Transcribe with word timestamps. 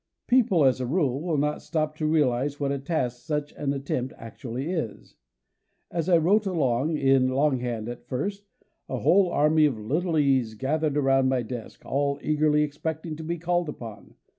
People, 0.25 0.65
as 0.65 0.81
a 0.81 0.87
rule, 0.87 1.21
will 1.21 1.37
not 1.37 1.61
stop 1.61 1.95
to 1.97 2.07
realize 2.07 2.59
what 2.59 2.71
a 2.71 2.79
task 2.79 3.21
such 3.23 3.53
an 3.53 3.71
attempt 3.71 4.15
actually 4.17 4.71
is. 4.71 5.15
As 5.91 6.09
I 6.09 6.17
wrote 6.17 6.47
along, 6.47 6.97
in 6.97 7.29
long 7.29 7.59
hand 7.59 7.87
at 7.87 8.07
first, 8.07 8.47
a 8.89 8.97
whole 8.97 9.29
army 9.29 9.67
of 9.67 9.77
little 9.77 10.17
E's 10.17 10.55
gathered 10.55 10.97
around 10.97 11.29
my 11.29 11.43
desk, 11.43 11.85
all 11.85 12.17
eagerly 12.23 12.63
expecting 12.63 13.15
to 13.17 13.23
be 13.23 13.37
called 13.37 13.69
upon. 13.69 14.15